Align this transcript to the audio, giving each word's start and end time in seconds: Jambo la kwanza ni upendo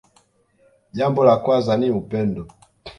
Jambo 0.93 1.23
la 1.25 1.35
kwanza 1.37 1.77
ni 1.77 1.89
upendo 1.91 2.47